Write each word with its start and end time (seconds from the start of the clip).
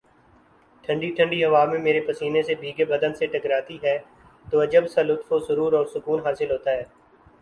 ٹھنڈی 0.83 1.09
ٹھنڈی 1.11 1.43
ہوا 1.45 1.63
میرے 1.77 1.99
پسینے 2.07 2.41
سے 2.43 2.55
بھیگے 2.55 2.85
بدن 2.85 3.13
سے 3.13 3.25
ٹکراتی 3.33 3.77
ہے 3.83 3.97
تو 4.47 4.61
عجب 4.63 4.87
سا 4.87 5.01
لطف 5.01 5.31
و 5.31 5.39
سرو 5.39 5.69
ر 5.71 5.73
اور 5.73 5.85
سکون 5.93 6.19
حاصل 6.25 6.51
ہوتا 6.51 6.71
ہے 6.71 6.83